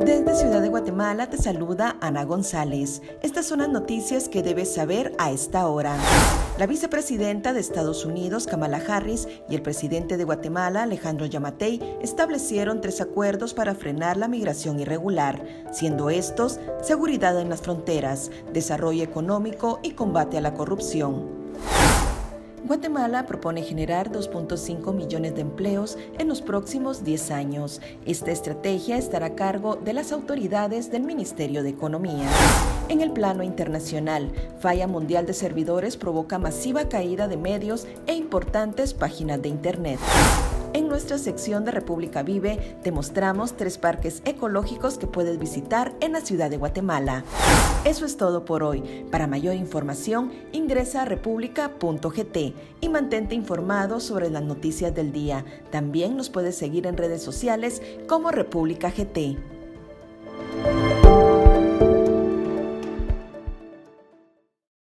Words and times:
Desde 0.00 0.34
Ciudad 0.34 0.62
de 0.62 0.70
Guatemala 0.70 1.28
te 1.28 1.36
saluda 1.36 1.98
Ana 2.00 2.24
González. 2.24 3.02
Estas 3.20 3.44
son 3.44 3.58
las 3.58 3.68
noticias 3.68 4.30
que 4.30 4.42
debes 4.42 4.72
saber 4.72 5.12
a 5.18 5.30
esta 5.30 5.66
hora. 5.66 5.94
La 6.58 6.66
vicepresidenta 6.66 7.52
de 7.52 7.60
Estados 7.60 8.06
Unidos, 8.06 8.46
Kamala 8.46 8.82
Harris, 8.88 9.28
y 9.46 9.54
el 9.54 9.60
presidente 9.60 10.16
de 10.16 10.24
Guatemala, 10.24 10.84
Alejandro 10.84 11.26
Yamatei, 11.26 11.98
establecieron 12.00 12.80
tres 12.80 13.02
acuerdos 13.02 13.52
para 13.52 13.74
frenar 13.74 14.16
la 14.16 14.26
migración 14.26 14.80
irregular, 14.80 15.44
siendo 15.70 16.08
estos 16.08 16.58
seguridad 16.80 17.38
en 17.38 17.50
las 17.50 17.60
fronteras, 17.60 18.30
desarrollo 18.54 19.04
económico 19.04 19.80
y 19.82 19.90
combate 19.90 20.38
a 20.38 20.40
la 20.40 20.54
corrupción. 20.54 21.28
Guatemala 22.70 23.26
propone 23.26 23.62
generar 23.62 24.12
2.5 24.12 24.94
millones 24.94 25.34
de 25.34 25.40
empleos 25.40 25.98
en 26.20 26.28
los 26.28 26.40
próximos 26.40 27.02
10 27.02 27.32
años. 27.32 27.80
Esta 28.06 28.30
estrategia 28.30 28.96
estará 28.96 29.26
a 29.26 29.34
cargo 29.34 29.74
de 29.74 29.92
las 29.92 30.12
autoridades 30.12 30.88
del 30.88 31.02
Ministerio 31.02 31.64
de 31.64 31.70
Economía. 31.70 32.28
En 32.88 33.00
el 33.00 33.10
plano 33.10 33.42
internacional, 33.42 34.30
falla 34.60 34.86
mundial 34.86 35.26
de 35.26 35.34
servidores 35.34 35.96
provoca 35.96 36.38
masiva 36.38 36.88
caída 36.88 37.26
de 37.26 37.38
medios 37.38 37.88
e 38.06 38.14
importantes 38.14 38.94
páginas 38.94 39.42
de 39.42 39.48
Internet. 39.48 39.98
En 40.72 40.88
nuestra 40.88 41.18
sección 41.18 41.64
de 41.64 41.72
República 41.72 42.22
Vive 42.22 42.78
te 42.84 42.92
mostramos 42.92 43.56
tres 43.56 43.76
parques 43.76 44.22
ecológicos 44.24 44.98
que 44.98 45.08
puedes 45.08 45.38
visitar 45.38 45.92
en 46.00 46.12
la 46.12 46.20
ciudad 46.20 46.48
de 46.48 46.58
Guatemala. 46.58 47.24
Eso 47.84 48.06
es 48.06 48.16
todo 48.16 48.44
por 48.44 48.62
hoy. 48.62 49.04
Para 49.10 49.26
mayor 49.26 49.56
información, 49.56 50.30
ingresa 50.52 51.02
a 51.02 51.06
república.gt 51.06 52.36
y 52.80 52.88
mantente 52.88 53.34
informado 53.34 53.98
sobre 53.98 54.30
las 54.30 54.44
noticias 54.44 54.94
del 54.94 55.12
día. 55.12 55.44
También 55.70 56.16
nos 56.16 56.30
puedes 56.30 56.56
seguir 56.56 56.86
en 56.86 56.96
redes 56.96 57.22
sociales 57.22 57.82
como 58.06 58.30
República 58.30 58.90
GT. 58.90 59.59